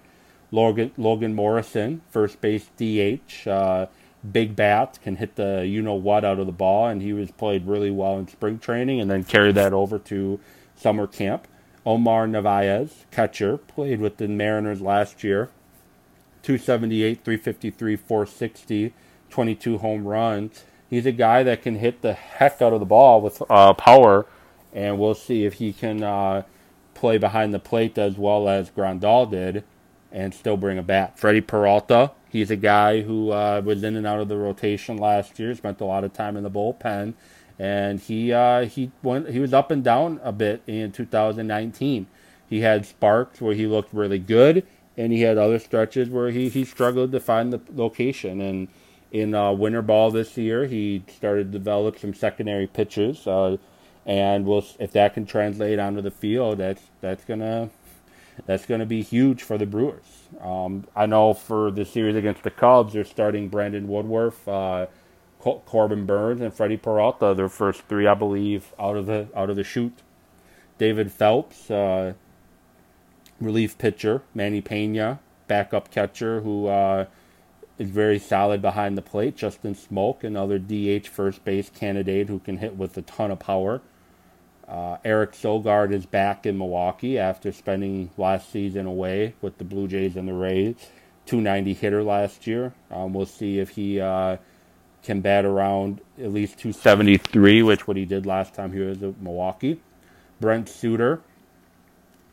Logan, 0.50 0.90
Logan 0.96 1.34
Morrison, 1.34 2.00
first 2.08 2.40
base 2.40 2.70
DH, 2.78 3.46
uh, 3.46 3.86
big 4.32 4.56
bat, 4.56 4.98
can 5.02 5.16
hit 5.16 5.36
the 5.36 5.66
you 5.66 5.82
know 5.82 5.94
what 5.94 6.24
out 6.24 6.38
of 6.38 6.46
the 6.46 6.52
ball, 6.52 6.86
and 6.86 7.02
he 7.02 7.12
was 7.12 7.30
played 7.30 7.66
really 7.66 7.90
well 7.90 8.18
in 8.18 8.26
spring 8.26 8.58
training, 8.58 9.02
and 9.02 9.10
then 9.10 9.22
carried 9.22 9.54
that 9.56 9.74
over 9.74 9.98
to 9.98 10.40
summer 10.74 11.06
camp. 11.06 11.46
Omar 11.86 12.26
Narvaez, 12.26 13.06
catcher, 13.10 13.56
played 13.56 14.00
with 14.00 14.18
the 14.18 14.28
Mariners 14.28 14.80
last 14.80 15.24
year. 15.24 15.50
278, 16.42 17.24
353, 17.24 17.96
460, 17.96 18.94
22 19.30 19.78
home 19.78 20.06
runs. 20.06 20.64
He's 20.88 21.06
a 21.06 21.12
guy 21.12 21.42
that 21.42 21.62
can 21.62 21.76
hit 21.76 22.02
the 22.02 22.14
heck 22.14 22.60
out 22.60 22.72
of 22.72 22.80
the 22.80 22.86
ball 22.86 23.20
with 23.20 23.42
uh, 23.48 23.74
power, 23.74 24.26
and 24.72 24.98
we'll 24.98 25.14
see 25.14 25.44
if 25.44 25.54
he 25.54 25.72
can 25.72 26.02
uh, 26.02 26.42
play 26.94 27.18
behind 27.18 27.54
the 27.54 27.58
plate 27.58 27.96
as 27.98 28.16
well 28.16 28.48
as 28.48 28.70
Grandal 28.70 29.30
did 29.30 29.64
and 30.10 30.34
still 30.34 30.56
bring 30.56 30.78
a 30.78 30.82
bat. 30.82 31.18
Freddie 31.18 31.40
Peralta, 31.40 32.12
He's 32.30 32.50
a 32.52 32.56
guy 32.56 33.02
who 33.02 33.32
uh, 33.32 33.60
was 33.64 33.82
in 33.82 33.96
and 33.96 34.06
out 34.06 34.20
of 34.20 34.28
the 34.28 34.36
rotation 34.36 34.96
last 34.96 35.40
year, 35.40 35.52
spent 35.56 35.80
a 35.80 35.84
lot 35.84 36.04
of 36.04 36.12
time 36.12 36.36
in 36.36 36.44
the 36.44 36.50
bullpen, 36.50 37.14
and 37.60 38.00
he 38.00 38.32
uh, 38.32 38.64
he 38.64 38.90
went 39.02 39.28
he 39.28 39.38
was 39.38 39.52
up 39.52 39.70
and 39.70 39.84
down 39.84 40.18
a 40.24 40.32
bit 40.32 40.62
in 40.66 40.92
2019. 40.92 42.06
He 42.48 42.60
had 42.62 42.86
sparks 42.86 43.40
where 43.40 43.54
he 43.54 43.66
looked 43.66 43.92
really 43.92 44.18
good, 44.18 44.66
and 44.96 45.12
he 45.12 45.20
had 45.20 45.36
other 45.36 45.58
stretches 45.58 46.08
where 46.08 46.30
he, 46.30 46.48
he 46.48 46.64
struggled 46.64 47.12
to 47.12 47.20
find 47.20 47.52
the 47.52 47.60
location. 47.74 48.40
And 48.40 48.68
in 49.12 49.34
uh, 49.34 49.52
winter 49.52 49.82
ball 49.82 50.10
this 50.10 50.38
year, 50.38 50.66
he 50.66 51.04
started 51.14 51.52
to 51.52 51.58
develop 51.58 51.98
some 51.98 52.14
secondary 52.14 52.66
pitches, 52.66 53.26
uh, 53.26 53.58
and 54.06 54.46
we'll 54.46 54.64
if 54.78 54.92
that 54.92 55.12
can 55.12 55.26
translate 55.26 55.78
onto 55.78 56.00
the 56.00 56.10
field, 56.10 56.58
that's 56.58 56.84
that's 57.02 57.26
gonna 57.26 57.68
that's 58.46 58.64
gonna 58.64 58.86
be 58.86 59.02
huge 59.02 59.42
for 59.42 59.58
the 59.58 59.66
Brewers. 59.66 60.28
Um, 60.40 60.86
I 60.96 61.04
know 61.04 61.34
for 61.34 61.70
the 61.70 61.84
series 61.84 62.16
against 62.16 62.42
the 62.42 62.50
Cubs, 62.50 62.94
they're 62.94 63.04
starting 63.04 63.50
Brandon 63.50 63.86
Woodruff, 63.86 64.48
Corbin 65.40 66.06
Burnes 66.06 66.40
and 66.40 66.52
Freddie 66.52 66.76
Peralta. 66.76 67.34
Their 67.34 67.48
first 67.48 67.82
three, 67.82 68.06
I 68.06 68.14
believe, 68.14 68.72
out 68.78 68.96
of 68.96 69.06
the 69.06 69.28
out 69.34 69.50
of 69.50 69.56
the 69.56 69.64
shoot. 69.64 70.02
David 70.78 71.12
Phelps, 71.12 71.70
uh, 71.70 72.14
relief 73.40 73.76
pitcher, 73.76 74.22
Manny 74.34 74.60
Pena, 74.60 75.20
backup 75.46 75.90
catcher, 75.90 76.40
who 76.40 76.68
uh, 76.68 77.06
is 77.78 77.90
very 77.90 78.18
solid 78.18 78.62
behind 78.62 78.96
the 78.96 79.02
plate. 79.02 79.36
Justin 79.36 79.74
Smoak, 79.74 80.24
another 80.24 80.58
DH 80.58 81.06
first 81.08 81.44
base 81.44 81.70
candidate 81.70 82.28
who 82.28 82.38
can 82.38 82.58
hit 82.58 82.76
with 82.76 82.96
a 82.96 83.02
ton 83.02 83.30
of 83.30 83.38
power. 83.38 83.80
Uh, 84.68 84.98
Eric 85.04 85.32
Sogard 85.32 85.92
is 85.92 86.06
back 86.06 86.46
in 86.46 86.56
Milwaukee 86.56 87.18
after 87.18 87.50
spending 87.50 88.10
last 88.16 88.52
season 88.52 88.86
away 88.86 89.34
with 89.42 89.58
the 89.58 89.64
Blue 89.64 89.88
Jays 89.88 90.16
and 90.16 90.28
the 90.28 90.32
Rays. 90.32 90.76
290 91.26 91.74
hitter 91.74 92.02
last 92.02 92.46
year. 92.46 92.72
Um, 92.90 93.12
we'll 93.12 93.26
see 93.26 93.58
if 93.58 93.70
he 93.70 94.00
uh, 94.00 94.36
can 95.02 95.20
bat 95.20 95.44
around 95.44 96.00
at 96.18 96.32
least 96.32 96.58
273, 96.58 97.62
which 97.62 97.86
what 97.86 97.96
he 97.96 98.04
did 98.04 98.26
last 98.26 98.54
time 98.54 98.72
he 98.72 98.80
was 98.80 99.02
at 99.02 99.20
Milwaukee. 99.20 99.80
Brent 100.40 100.68
Suter, 100.68 101.20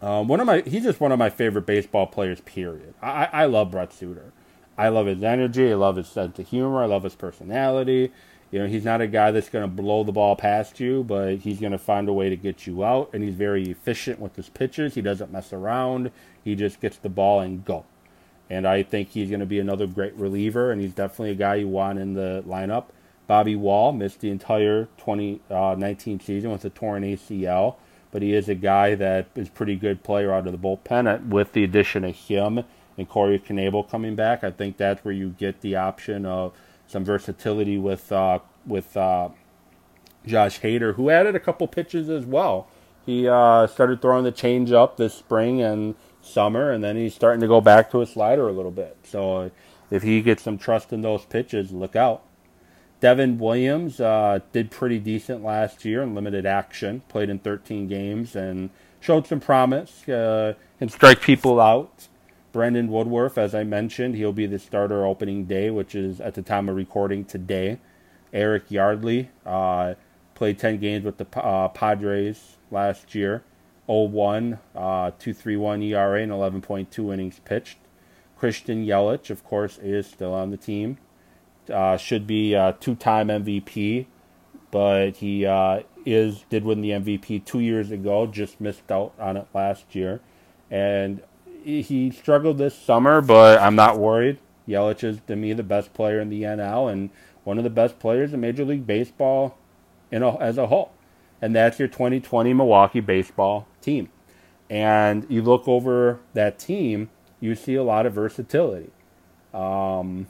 um, 0.02 0.28
one 0.28 0.40
of 0.40 0.48
my 0.48 0.62
he's 0.62 0.84
just 0.84 1.00
one 1.00 1.12
of 1.12 1.20
my 1.20 1.30
favorite 1.30 1.66
baseball 1.66 2.08
players. 2.08 2.42
Period. 2.42 2.94
I, 3.02 3.30
I 3.32 3.46
love 3.46 3.72
Brent 3.72 3.94
Suter. 3.94 4.32
I 4.78 4.90
love 4.90 5.08
his 5.08 5.24
energy. 5.24 5.72
I 5.72 5.76
love 5.76 5.96
his 5.96 6.08
sense 6.08 6.38
of 6.40 6.48
humor. 6.48 6.84
I 6.84 6.86
love 6.86 7.04
his 7.04 7.16
personality. 7.16 8.12
You 8.52 8.60
know, 8.60 8.68
he's 8.68 8.86
not 8.86 9.02
a 9.02 9.08
guy 9.08 9.32
that's 9.32 9.50
going 9.50 9.64
to 9.64 9.68
blow 9.68 10.04
the 10.04 10.12
ball 10.14 10.36
past 10.36 10.80
you, 10.80 11.04
but 11.04 11.38
he's 11.38 11.60
going 11.60 11.74
to 11.74 11.78
find 11.78 12.08
a 12.08 12.14
way 12.14 12.30
to 12.30 12.36
get 12.38 12.66
you 12.68 12.84
out. 12.84 13.10
And 13.14 13.24
he's 13.24 13.34
very 13.36 13.64
efficient 13.72 14.20
with 14.20 14.36
his 14.36 14.50
pitches. 14.50 14.96
He 14.96 15.02
doesn't 15.02 15.32
mess 15.32 15.52
around. 15.52 16.12
He 16.44 16.56
just 16.56 16.80
gets 16.80 16.98
the 16.98 17.10
ball 17.10 17.42
and 17.42 17.66
go. 17.66 17.86
And 18.50 18.68
I 18.68 18.84
think 18.84 19.10
he's 19.10 19.30
going 19.30 19.42
to 19.42 19.46
be 19.46 19.60
another 19.60 19.88
great 19.88 20.16
reliever, 20.16 20.72
and 20.72 20.82
he's 20.82 20.94
definitely 20.94 21.32
a 21.32 21.36
guy 21.36 21.56
you 21.56 21.68
want 21.68 22.00
in 22.00 22.14
the 22.14 22.44
lineup. 22.48 22.86
Bobby 23.28 23.58
Wahl 23.58 23.92
missed 23.92 24.22
the 24.22 24.30
entire 24.30 24.86
2019 24.98 26.20
uh, 26.20 26.24
season 26.24 26.50
with 26.50 26.64
a 26.64 26.70
torn 26.70 27.04
ACL, 27.04 27.76
but 28.12 28.22
he 28.22 28.34
is 28.34 28.48
a 28.48 28.56
guy 28.56 28.96
that 28.96 29.28
is 29.36 29.50
pretty 29.50 29.76
good 29.76 30.02
player 30.02 30.34
out 30.34 30.48
of 30.48 30.54
the 30.54 30.58
bullpen. 30.58 31.28
With 31.28 31.52
the 31.52 31.66
addition 31.66 32.06
of 32.06 32.16
him 32.16 32.64
and 32.98 33.10
Corey 33.10 33.38
Knebel 33.38 33.90
coming 33.90 34.16
back, 34.16 34.46
I 34.46 34.52
think 34.52 34.78
that's 34.78 35.04
where 35.04 35.14
you 35.14 35.30
get 35.38 35.60
the 35.60 35.76
option 35.76 36.26
of 36.26 36.54
some 36.88 37.04
versatility 37.04 37.78
with 37.78 38.12
uh, 38.14 38.40
with 38.66 38.96
uh, 38.96 39.30
Josh 40.26 40.62
Hader, 40.62 40.96
who 40.96 41.10
added 41.10 41.36
a 41.36 41.40
couple 41.40 41.68
pitches 41.68 42.10
as 42.10 42.26
well. 42.26 42.68
He 43.08 43.26
uh, 43.26 43.68
started 43.68 44.02
throwing 44.02 44.26
the 44.26 44.34
change 44.34 44.74
up 44.74 44.98
this 44.98 45.14
spring 45.14 45.62
and 45.62 45.96
summer, 46.22 46.72
and 46.72 46.84
then 46.84 46.98
he's 46.98 47.16
starting 47.16 47.40
to 47.40 47.48
go 47.48 47.62
back 47.62 47.90
to 47.92 48.00
his 48.00 48.10
slider 48.10 48.50
a 48.50 48.52
little 48.52 48.70
bit. 48.70 48.98
So 49.04 49.50
if 49.90 50.04
he 50.04 50.22
gets 50.22 50.44
some 50.44 50.58
trust 50.58 50.92
in 50.92 51.04
those 51.04 51.24
pitches, 51.24 51.72
look 51.72 51.96
out. 51.96 52.22
Devin 53.00 53.40
Williams 53.40 54.02
uh, 54.02 54.40
did 54.52 54.72
pretty 54.72 55.00
decent 55.00 55.42
last 55.42 55.86
year 55.86 56.04
in 56.04 56.16
limited 56.16 56.46
action, 56.46 57.02
played 57.08 57.30
in 57.30 57.40
13 57.40 57.88
games, 57.88 58.36
and 58.36 58.72
showed 59.00 59.26
some 59.26 59.40
promise. 59.40 60.06
Uh, 60.10 60.56
strike 60.90 61.22
people 61.22 61.62
out. 61.62 62.10
Brandon 62.52 62.90
Woodworth, 62.90 63.38
as 63.38 63.56
I 63.56 63.64
mentioned, 63.64 64.16
he'll 64.16 64.34
be 64.34 64.48
the 64.48 64.60
starter 64.60 65.06
opening 65.06 65.46
day, 65.46 65.70
which 65.70 65.96
is 65.96 66.20
at 66.20 66.34
the 66.34 66.42
time 66.42 66.68
of 66.68 66.76
recording 66.76 67.24
today. 67.24 67.80
Eric 68.34 68.70
Yardley 68.70 69.30
uh, 69.46 69.94
played 70.36 70.60
10 70.60 70.80
games 70.80 71.06
with 71.06 71.18
the 71.18 71.40
uh, 71.40 71.70
Padres 71.70 72.57
last 72.72 73.16
year. 73.16 73.44
0-1, 73.88 74.60
uh, 74.76 75.12
2.31 75.12 75.84
ERA 75.84 76.22
and 76.22 76.32
11.2 76.32 77.14
innings 77.14 77.40
pitched. 77.46 77.78
Christian 78.38 78.86
Yelich, 78.86 79.30
of 79.30 79.44
course, 79.44 79.78
is 79.78 80.06
still 80.08 80.34
on 80.34 80.52
the 80.52 80.58
team. 80.58 80.98
Uh, 81.72 81.98
should 81.98 82.28
be 82.28 82.54
a 82.54 82.76
two-time 82.80 83.30
MVP, 83.30 84.06
but 84.72 85.18
he 85.18 85.46
uh, 85.46 85.82
is 86.06 86.46
did 86.50 86.64
win 86.64 86.82
the 86.82 86.92
MVP 86.92 87.44
two 87.46 87.60
years 87.60 87.92
ago. 87.92 88.28
Just 88.28 88.62
missed 88.62 88.92
out 88.92 89.14
on 89.20 89.36
it 89.38 89.48
last 89.54 89.96
year, 89.96 90.22
and 90.72 91.22
he 91.64 92.12
struggled 92.12 92.58
this 92.58 92.78
summer, 92.78 93.20
but 93.20 93.60
I'm 93.60 93.76
not 93.76 94.00
worried. 94.00 94.40
Yelich 94.68 95.04
is 95.04 95.20
to 95.28 95.36
me 95.36 95.54
the 95.54 95.64
best 95.64 95.94
player 95.94 96.20
in 96.20 96.30
the 96.30 96.44
NL 96.44 96.92
and 96.92 97.10
one 97.44 97.58
of 97.58 97.64
the 97.64 97.70
best 97.70 98.00
players 98.00 98.34
in 98.34 98.40
Major 98.42 98.64
League 98.66 98.88
Baseball 98.88 99.58
in 100.12 100.24
a, 100.24 100.38
as 100.38 100.58
a 100.58 100.68
whole. 100.68 100.92
And 101.42 101.56
that's 101.56 101.80
your 101.80 101.88
2020 101.88 102.54
Milwaukee 102.54 103.00
baseball 103.00 103.68
team. 103.82 104.10
And 104.70 105.26
you 105.30 105.42
look 105.42 105.68
over 105.68 106.20
that 106.34 106.60
team, 106.60 107.10
you 107.40 107.56
see 107.56 107.76
a 107.76 107.84
lot 107.84 108.06
of 108.06 108.14
versatility. 108.14 108.92
Um, 109.54 110.28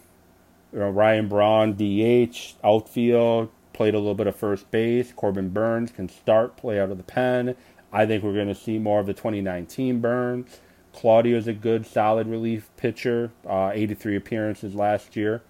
you 0.72 0.80
know, 0.80 0.90
Ryan 0.90 1.28
Braun, 1.28 1.74
DH, 1.74 2.56
outfield, 2.64 3.50
played 3.74 3.94
a 3.94 4.00
little 4.00 4.16
bit 4.16 4.28
of 4.28 4.36
first 4.36 4.70
base. 4.70 5.14
Corbin 5.16 5.50
Burnes 5.50 5.92
can 5.92 6.10
start, 6.10 6.58
play 6.58 6.80
out 6.80 6.92
of 6.92 6.98
the 6.98 7.04
pen. 7.04 7.56
I 7.92 8.06
think 8.06 8.24
we're 8.24 8.34
going 8.34 8.48
to 8.48 8.56
see 8.56 8.78
more 8.78 9.00
of 9.00 9.06
the 9.06 9.14
2019 9.14 10.02
Burnes. 10.02 10.60
Claudio 10.94 11.38
is 11.38 11.48
a 11.48 11.54
good, 11.54 11.86
solid 11.86 12.28
relief 12.28 12.70
pitcher. 12.76 13.32
Uh, 13.48 13.72
83 13.74 14.16
appearances 14.16 14.76
last 14.76 15.16
year. 15.16 15.42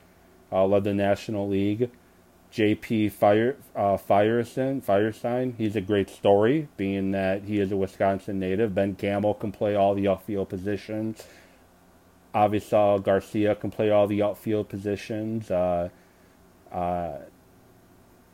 Uh, 0.51 0.65
led 0.65 0.83
the 0.83 0.93
National 0.93 1.47
League. 1.47 1.89
J.P. 2.57 3.09
Fire, 3.09 3.55
uh, 3.75 3.97
Firestein, 3.97 4.83
Firestein, 4.83 5.53
he's 5.59 5.75
a 5.75 5.81
great 5.81 6.09
story, 6.09 6.67
being 6.75 7.11
that 7.11 7.43
he 7.43 7.59
is 7.59 7.71
a 7.71 7.77
Wisconsin 7.77 8.39
native. 8.39 8.73
Ben 8.73 8.93
Gamel 8.93 9.35
can 9.35 9.51
play 9.51 9.75
all 9.75 9.93
the 9.93 10.07
outfield 10.07 10.49
positions. 10.49 11.23
Avisail 12.33 13.03
Garcia 13.03 13.53
can 13.53 13.69
play 13.69 13.91
all 13.91 14.07
the 14.07 14.23
outfield 14.23 14.69
positions. 14.69 15.51
Uh, 15.51 15.89
uh, 16.71 17.17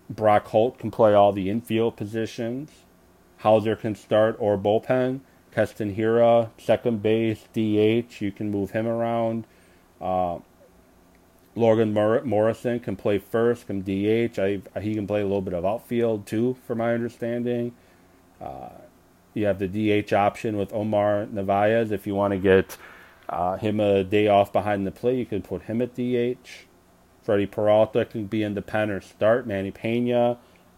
Brock 0.10 0.48
Holt 0.48 0.80
can 0.80 0.90
play 0.90 1.14
all 1.14 1.34
the 1.34 1.50
infield 1.50 1.98
positions. 1.98 2.72
Houser 3.40 3.76
can 3.76 3.94
start 3.94 4.38
or 4.40 4.58
bullpen. 4.58 5.20
Keston 5.52 5.98
Hiura, 5.98 6.50
second 6.58 7.02
base, 7.02 7.42
DH. 7.52 8.22
You 8.22 8.32
can 8.32 8.50
move 8.50 8.72
him 8.72 8.88
around. 8.88 9.44
Uh, 10.00 10.40
Logan 11.56 11.94
Mor- 11.94 12.24
Morrison 12.24 12.80
can 12.80 12.96
play 12.96 13.20
first, 13.20 13.68
can 13.68 13.82
DH. 13.82 14.40
I, 14.40 14.62
he 14.82 14.96
can 14.96 15.06
play 15.08 15.22
a 15.22 15.26
little 15.26 15.42
bit 15.42 15.54
of 15.54 15.66
outfield 15.66 16.26
too, 16.26 16.58
from 16.66 16.80
my 16.80 16.94
understanding. 16.94 17.74
Uh, 18.42 18.70
you 19.34 19.46
have 19.46 19.60
the 19.60 19.68
DH 19.68 20.14
option 20.14 20.58
with 20.58 20.74
Omar 20.74 21.28
Narvaez. 21.32 21.92
If 21.92 22.08
you 22.08 22.16
want 22.16 22.34
to 22.34 22.40
get 22.40 22.78
uh, 23.30 23.58
him 23.58 23.80
a 23.80 24.04
day 24.04 24.28
off 24.28 24.52
behind 24.52 24.86
the 24.86 24.92
plate, 24.92 25.18
you 25.18 25.26
can 25.26 25.42
put 25.42 25.64
him 25.64 25.82
at 25.82 25.96
DH. 25.96 26.66
Freddie 27.24 27.46
Peralta 27.46 28.06
can 28.06 28.26
be 28.26 28.44
in 28.44 28.54
the 28.54 28.62
pen 28.62 28.90
or 28.90 29.02
start. 29.02 29.48
Manny 29.48 29.72
Pena 29.72 30.38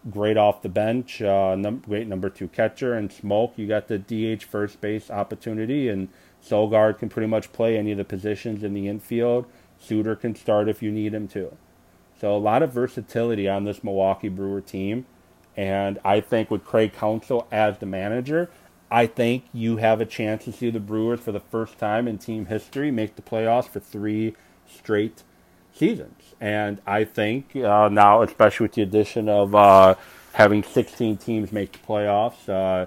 great 0.10 0.38
off 0.38 0.62
the 0.62 0.70
bench, 0.70 1.22
uh, 1.22 1.56
num- 1.56 1.82
great 1.86 2.08
number 2.08 2.30
two 2.30 2.48
catcher, 2.48 2.94
and 2.94 3.10
Smoak, 3.10 3.54
You 3.58 3.68
got 3.68 3.88
the 3.88 3.98
DH 3.98 4.44
first 4.44 4.82
base 4.82 5.10
opportunity, 5.10 5.90
and 5.90 6.10
Sogard 6.44 7.00
can 7.00 7.10
pretty 7.10 7.28
much 7.28 7.52
play 7.52 7.78
any 7.78 7.92
of 7.92 7.98
the 7.98 8.04
positions 8.04 8.64
in 8.64 8.74
the 8.74 8.88
infield. 8.88 9.46
Suter 9.80 10.16
can 10.16 10.36
start 10.36 10.70
if 10.70 10.82
you 10.82 10.92
need 10.92 11.14
him 11.14 11.28
to. 11.30 11.56
So 12.20 12.36
a 12.36 12.38
lot 12.38 12.64
of 12.64 12.72
versatility 12.72 13.48
on 13.48 13.66
this 13.66 13.84
Milwaukee 13.84 14.30
Brewer 14.30 14.62
team, 14.62 15.06
and 15.58 16.00
I 16.04 16.22
think 16.22 16.50
with 16.50 16.66
Craig 16.66 16.94
Counsell 16.94 17.48
as 17.52 17.78
the 17.78 17.86
manager, 17.86 18.50
I 18.90 19.08
think 19.08 19.46
you 19.52 19.78
have 19.78 20.00
a 20.00 20.06
chance 20.06 20.46
to 20.46 20.52
see 20.52 20.70
the 20.70 20.80
Brewers 20.80 21.20
for 21.20 21.32
the 21.32 21.40
first 21.40 21.78
time 21.78 22.08
in 22.08 22.18
team 22.18 22.46
history 22.46 22.92
make 22.92 23.16
the 23.16 23.22
playoffs 23.22 23.68
for 23.68 23.80
three 23.80 24.36
straight 24.68 25.24
seasons. 25.74 26.36
And 26.40 26.82
I 26.86 27.04
think 27.04 27.56
uh, 27.56 27.90
now, 27.90 28.22
especially 28.22 28.66
with 28.66 28.74
the 28.74 28.84
addition 28.84 29.28
of 29.28 29.56
uh, 29.56 29.96
having 30.34 30.64
16 30.64 31.18
teams 31.18 31.52
make 31.52 31.74
the 31.74 31.80
playoffs, 31.80 32.48
uh, 32.48 32.86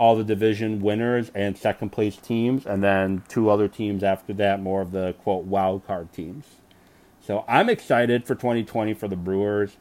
all 0.00 0.16
the 0.16 0.24
division 0.24 0.80
winners 0.80 1.30
and 1.34 1.58
second 1.58 1.90
place 1.90 2.16
teams, 2.16 2.64
and 2.64 2.82
then 2.82 3.22
two 3.28 3.50
other 3.50 3.68
teams 3.68 4.02
after 4.02 4.32
that, 4.32 4.58
more 4.58 4.80
of 4.80 4.92
the 4.92 5.14
quote 5.22 5.44
wild 5.44 5.86
card 5.86 6.10
teams. 6.10 6.46
So 7.20 7.44
I'm 7.46 7.68
excited 7.68 8.26
for 8.26 8.34
2020 8.34 8.94
for 8.94 9.08
the 9.08 9.14
Brewers. 9.14 9.76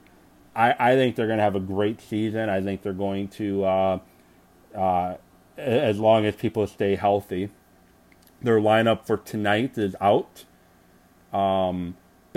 I, 0.54 0.76
I 0.78 0.96
think 0.96 1.16
they're 1.16 1.28
going 1.28 1.38
to 1.38 1.44
have 1.44 1.56
a 1.56 1.62
great 1.62 2.02
season. 2.02 2.50
I 2.50 2.60
think 2.60 2.82
they're 2.82 2.92
going 2.92 3.30
to, 3.30 3.64
uh, 3.64 4.00
uh, 4.76 5.16
as 5.58 6.00
long 6.00 6.26
as 6.26 6.36
people 6.36 6.68
stay 6.68 6.96
healthy. 6.96 7.50
Their 8.42 8.60
lineup 8.60 9.06
for 9.08 9.16
tonight 9.16 9.78
is 9.78 9.96
out. 10.02 10.44
Um, 11.32 11.96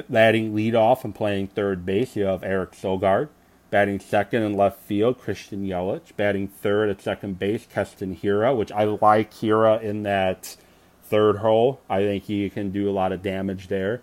batting 0.09 0.55
leadoff 0.55 1.03
and 1.03 1.12
playing 1.12 1.49
third 1.49 1.85
base, 1.85 2.15
you 2.15 2.27
have 2.27 2.45
Eric 2.45 2.73
Sogard. 2.73 3.29
Batting 3.73 4.00
second 4.00 4.43
in 4.43 4.52
left 4.52 4.81
field, 4.83 5.19
Christian 5.19 5.64
Yelich. 5.64 6.14
Batting 6.14 6.47
third 6.47 6.91
at 6.91 7.00
second 7.00 7.38
base, 7.38 7.67
Keston 7.67 8.14
Hiura, 8.14 8.55
which 8.55 8.71
I 8.71 8.85
like 8.85 9.33
Hiura 9.33 9.81
in 9.81 10.02
that 10.02 10.59
third 11.05 11.38
hole. 11.38 11.81
I 11.88 12.02
think 12.02 12.25
he 12.25 12.50
can 12.50 12.71
do 12.71 12.91
a 12.91 12.93
lot 12.93 13.12
of 13.12 13.23
damage 13.23 13.69
there. 13.69 14.02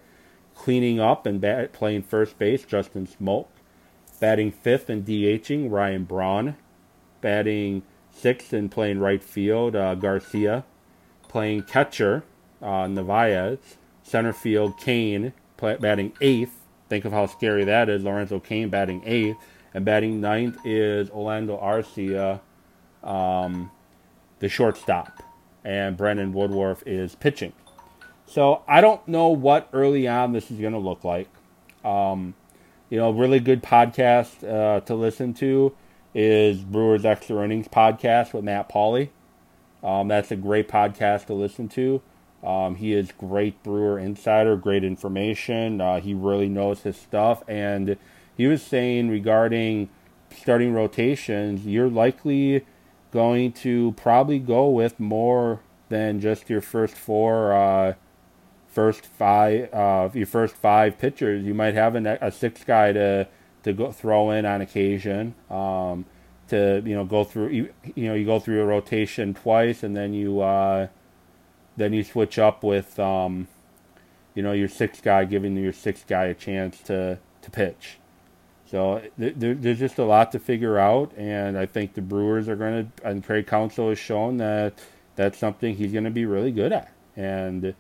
Cleaning 0.56 1.00
up 1.00 1.28
and 1.28 1.40
bat, 1.40 1.72
playing 1.72 2.02
first 2.02 2.40
base, 2.40 2.66
Justin 2.66 3.06
Smoak. 3.06 3.46
Batting 4.20 4.52
fifth 4.52 4.90
and 4.90 5.06
DHing, 5.06 5.70
Ryan 5.70 6.04
Braun. 6.04 6.58
Batting 7.22 7.84
sixth 8.12 8.52
and 8.52 8.72
playing 8.72 8.98
right 8.98 9.24
field, 9.24 9.76
uh, 9.76 9.94
Garcia. 9.94 10.66
Playing 11.28 11.62
catcher, 11.62 12.24
uh. 12.60 13.56
Center 14.02 14.34
field, 14.34 14.80
Cain, 14.80 15.32
Play, 15.58 15.78
batting 15.78 16.14
eighth. 16.22 16.56
Think 16.90 17.06
of 17.06 17.12
how 17.12 17.28
scary 17.28 17.66
that 17.66 17.88
is. 17.88 18.04
Lorenzo 18.04 18.40
Cain 18.40 18.70
batting 18.70 19.04
eighth. 19.06 19.38
And 19.74 19.86
batting 19.86 20.22
ninth 20.22 20.58
is 20.66 21.10
Orlando 21.10 21.58
Arcia, 21.58 22.40
um, 23.04 23.72
the 24.40 24.50
shortstop. 24.50 25.24
And 25.64 25.98
Brandon 25.98 26.34
Woodruff 26.34 26.84
is 26.86 27.16
pitching. 27.16 27.54
So 28.26 28.64
I 28.68 28.82
don't 28.82 29.06
know 29.08 29.30
what 29.30 29.70
early 29.74 30.08
on 30.08 30.34
this 30.34 30.52
is 30.52 30.60
going 30.60 30.74
to 30.74 30.80
look 30.80 31.04
like. 31.04 31.28
Um, 31.84 32.36
you 32.90 32.98
know, 32.98 33.10
a 33.10 33.14
really 33.14 33.40
good 33.40 33.62
podcast 33.62 34.48
uh, 34.48 34.82
to 34.82 34.96
listen 34.96 35.34
to 35.36 35.76
is 36.14 36.60
Brewers 36.60 37.06
Extra 37.06 37.44
Innings 37.44 37.68
podcast 37.68 38.34
with 38.34 38.44
Matt 38.44 38.70
Pauley. 38.70 39.10
Um, 39.84 40.08
that's 40.08 40.32
a 40.32 40.36
great 40.36 40.68
podcast 40.68 41.28
to 41.28 41.34
listen 41.34 41.70
to. 41.70 42.02
Um, 42.44 42.76
he 42.76 42.94
is 42.94 43.12
great 43.12 43.62
Brewer 43.64 44.00
insider, 44.00 44.56
great 44.56 44.84
information. 44.84 45.82
Uh, 45.82 46.00
he 46.00 46.14
really 46.14 46.50
knows 46.50 46.84
his 46.84 46.98
stuff, 46.98 47.44
and 47.48 47.98
he 48.40 48.48
was 48.48 48.64
saying 48.64 49.10
regarding 49.10 49.90
starting 50.34 50.72
rotations, 50.72 51.66
you're 51.66 51.90
likely 51.90 52.66
going 53.12 53.52
to 53.52 53.92
probably 53.98 54.40
go 54.40 54.70
with 54.70 54.98
more 54.98 55.60
than 55.90 56.22
just 56.22 56.50
your 56.50 56.62
first 56.62 56.96
four, 56.96 57.52
uh, 57.52 57.96
first 58.66 59.06
five, 59.06 59.74
uh, 59.74 60.08
your 60.14 60.26
first 60.26 60.56
five 60.56 60.98
pitchers. 60.98 61.44
You 61.44 61.54
might 61.54 61.74
have 61.74 61.98
a, 61.98 62.18
a 62.22 62.32
sixth 62.32 62.66
guy 62.66 62.94
to 62.94 63.28
to 63.64 63.74
go 63.74 63.92
throw 63.92 64.32
in 64.32 64.46
on 64.46 64.62
occasion. 64.62 65.36
Um, 65.50 66.06
to 66.48 66.82
you 66.86 66.96
know 66.96 67.04
go 67.04 67.26
through 67.26 67.50
you, 67.50 67.74
you 67.94 68.08
know 68.08 68.14
you 68.14 68.26
go 68.26 68.40
through 68.40 68.62
a 68.62 68.66
rotation 68.66 69.34
twice 69.34 69.84
and 69.84 69.98
then 69.98 70.14
you 70.14 70.40
uh, 70.40 70.88
then 71.76 71.92
you 71.92 72.06
switch 72.06 72.40
up 72.40 72.64
with 72.64 72.98
um, 73.02 73.50
you 74.34 74.42
know 74.42 74.54
your 74.54 74.70
sixth 74.70 75.04
guy 75.04 75.26
giving 75.26 75.58
your 75.58 75.74
sixth 75.74 76.08
guy 76.08 76.28
a 76.28 76.34
chance 76.34 76.80
to 76.84 77.20
to 77.42 77.52
pitch. 77.52 77.98
So 78.70 79.02
there, 79.18 79.56
there's 79.56 79.80
just 79.80 79.98
a 79.98 80.06
lot 80.06 80.32
to 80.34 80.40
figure 80.40 80.78
out, 80.78 81.12
and 81.18 81.58
I 81.58 81.66
think 81.66 81.96
the 81.96 82.04
Brewers 82.04 82.48
are 82.48 82.56
going 82.56 82.92
to. 82.92 83.08
And 83.08 83.24
Craig 83.24 83.48
Counsell 83.48 83.90
has 83.90 83.98
shown 83.98 84.38
that 84.38 84.76
that's 85.16 85.40
something 85.40 85.76
he's 85.76 85.92
going 85.92 86.04
to 86.04 86.12
be 86.12 86.26
really 86.26 86.52
good 86.52 86.72
at, 86.72 86.94
and 87.16 87.74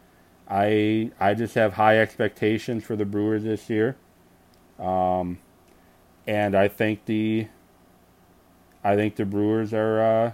I 0.50 1.12
I 1.19 1.36
just 1.36 1.53
have 1.53 1.74
high 1.74 2.00
expectations 2.00 2.84
for 2.84 2.96
the 2.96 3.05
Brewers 3.05 3.43
this 3.43 3.69
year, 3.69 3.98
um, 4.79 5.38
and 6.25 6.55
I 6.55 6.67
think 6.67 7.05
the 7.05 7.48
I 8.84 8.96
think 8.96 9.15
the 9.15 9.25
Brewers 9.25 9.75
are 9.75 10.01
uh, 10.01 10.31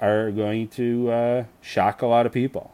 are 0.00 0.30
going 0.30 0.68
to 0.68 1.10
uh, 1.10 1.44
shock 1.60 2.00
a 2.00 2.06
lot 2.06 2.26
of 2.26 2.32
people, 2.32 2.72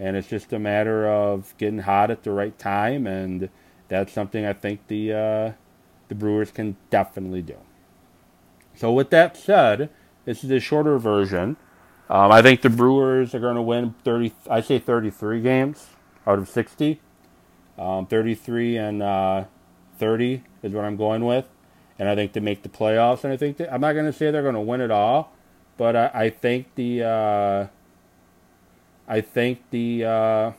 and 0.00 0.16
it's 0.16 0.28
just 0.28 0.52
a 0.52 0.58
matter 0.58 1.08
of 1.08 1.54
getting 1.58 1.78
hot 1.78 2.10
at 2.10 2.24
the 2.24 2.32
right 2.32 2.58
time, 2.58 3.06
and 3.06 3.50
that's 3.86 4.12
something 4.12 4.44
I 4.44 4.52
think 4.52 4.88
the 4.88 5.12
uh, 5.12 5.52
the 6.08 6.14
Brewers 6.14 6.50
can 6.50 6.76
definitely 6.90 7.42
do. 7.42 7.56
So, 8.74 8.92
with 8.92 9.10
that 9.10 9.36
said, 9.36 9.90
this 10.24 10.44
is 10.44 10.50
a 10.50 10.60
shorter 10.60 10.98
version. 10.98 11.56
Um, 12.10 12.32
I 12.32 12.42
think 12.42 12.62
the 12.62 12.70
Brewers 12.70 13.34
are 13.34 13.40
going 13.40 13.56
to 13.56 13.62
win 13.62 13.94
30, 14.04 14.32
I 14.50 14.60
say 14.60 14.78
33 14.78 15.40
games 15.40 15.88
out 16.26 16.38
of 16.38 16.48
60. 16.48 17.00
Um, 17.78 18.06
33 18.06 18.76
and 18.76 19.02
uh, 19.02 19.44
30 19.98 20.42
is 20.62 20.72
what 20.72 20.84
I'm 20.84 20.96
going 20.96 21.24
with. 21.24 21.46
And 21.98 22.08
I 22.08 22.14
think 22.14 22.32
to 22.32 22.40
make 22.40 22.62
the 22.62 22.68
playoffs, 22.68 23.24
and 23.24 23.32
I 23.32 23.36
think 23.36 23.56
that, 23.58 23.72
I'm 23.72 23.80
not 23.80 23.92
going 23.92 24.06
to 24.06 24.12
say 24.12 24.30
they're 24.30 24.42
going 24.42 24.54
to 24.54 24.60
win 24.60 24.80
it 24.80 24.90
all, 24.90 25.32
but 25.76 25.96
I, 25.96 26.10
I 26.14 26.30
think 26.30 26.74
the 26.76 27.02
uh, 27.04 27.66
I 29.08 29.20
think 29.20 29.62
the 29.70 30.04
uh, 30.04 30.52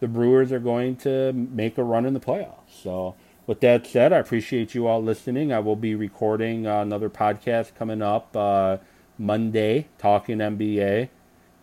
the 0.00 0.08
Brewers 0.08 0.50
are 0.52 0.60
going 0.60 0.96
to 0.96 1.32
make 1.32 1.76
a 1.76 1.84
run 1.84 2.06
in 2.06 2.14
the 2.14 2.20
playoffs. 2.20 2.82
So 2.82 3.16
with 3.46 3.60
that 3.60 3.86
said, 3.86 4.12
I 4.12 4.18
appreciate 4.18 4.74
you 4.74 4.86
all 4.86 5.02
listening. 5.02 5.52
I 5.52 5.58
will 5.58 5.76
be 5.76 5.94
recording 5.94 6.66
uh, 6.66 6.80
another 6.80 7.10
podcast 7.10 7.74
coming 7.74 8.00
up 8.00 8.36
uh, 8.36 8.78
Monday, 9.18 9.88
talking 9.98 10.38
NBA. 10.38 11.08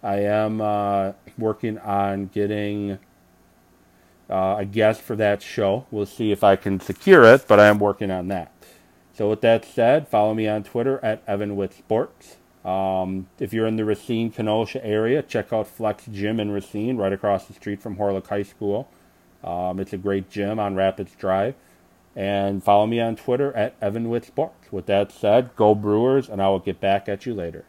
I 0.03 0.15
am 0.19 0.61
uh, 0.61 1.13
working 1.37 1.77
on 1.79 2.27
getting 2.27 2.99
uh, 4.29 4.57
a 4.59 4.65
guest 4.65 5.01
for 5.01 5.15
that 5.15 5.41
show. 5.41 5.85
We'll 5.91 6.05
see 6.05 6.31
if 6.31 6.43
I 6.43 6.55
can 6.55 6.79
secure 6.79 7.23
it, 7.23 7.45
but 7.47 7.59
I 7.59 7.67
am 7.67 7.79
working 7.79 8.11
on 8.11 8.27
that. 8.27 8.51
So 9.13 9.29
with 9.29 9.41
that 9.41 9.65
said, 9.65 10.07
follow 10.07 10.33
me 10.33 10.47
on 10.47 10.63
Twitter 10.63 10.99
at 11.03 11.23
Evan 11.27 11.69
Sports. 11.71 12.37
Um, 12.63 13.27
if 13.39 13.53
you're 13.53 13.67
in 13.67 13.77
the 13.77 13.85
Racine, 13.85 14.31
Kenosha 14.31 14.85
area, 14.85 15.21
check 15.21 15.51
out 15.51 15.67
Flex 15.67 16.05
Gym 16.11 16.39
in 16.39 16.51
Racine, 16.51 16.97
right 16.97 17.11
across 17.11 17.45
the 17.45 17.53
street 17.53 17.81
from 17.81 17.95
Horlick 17.97 18.27
High 18.27 18.43
School. 18.43 18.89
Um, 19.43 19.79
it's 19.79 19.93
a 19.93 19.97
great 19.97 20.29
gym 20.29 20.59
on 20.59 20.75
Rapids 20.75 21.13
Drive. 21.17 21.55
And 22.15 22.63
follow 22.63 22.87
me 22.87 22.99
on 22.99 23.15
Twitter 23.15 23.55
at 23.55 23.75
Evan. 23.81 24.09
With 24.09 24.85
that 24.87 25.11
said, 25.11 25.55
go 25.55 25.75
Brewers, 25.75 26.27
and 26.29 26.41
I 26.41 26.49
will 26.49 26.59
get 26.59 26.79
back 26.79 27.07
at 27.07 27.25
you 27.25 27.33
later. 27.33 27.65